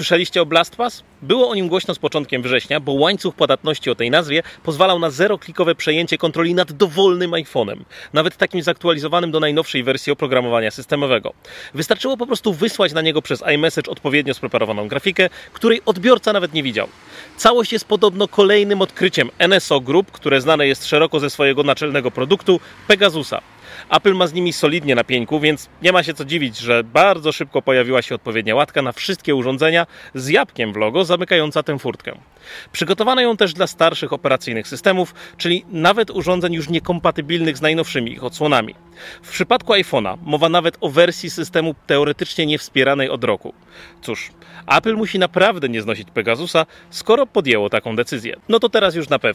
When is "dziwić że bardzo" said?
26.24-27.32